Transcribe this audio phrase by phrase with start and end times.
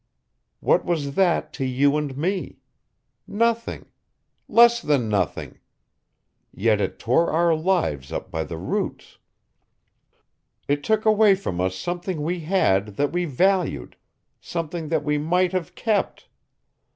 [0.61, 2.57] What was that to you and me?
[3.27, 3.85] Nothing.
[4.47, 5.59] Less than nothing.
[6.51, 9.19] Yet it tore our lives up by the roots.
[10.67, 13.95] It took away from us something we had that we valued,
[14.39, 16.27] something that we might have kept.